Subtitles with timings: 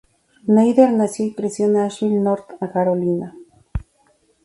[0.47, 3.35] Schneider nació y creció en Asheville, North Carolina.